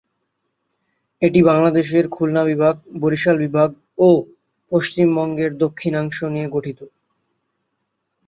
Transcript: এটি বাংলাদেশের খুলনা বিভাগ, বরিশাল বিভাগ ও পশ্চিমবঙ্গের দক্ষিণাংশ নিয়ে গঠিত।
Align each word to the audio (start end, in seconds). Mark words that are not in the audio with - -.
এটি 1.21 1.39
বাংলাদেশের 1.43 2.05
খুলনা 2.07 2.43
বিভাগ, 2.45 2.73
বরিশাল 2.99 3.35
বিভাগ 3.37 3.69
ও 3.99 4.09
পশ্চিমবঙ্গের 4.71 5.51
দক্ষিণাংশ 5.63 6.17
নিয়ে 6.33 6.47
গঠিত। 6.49 6.79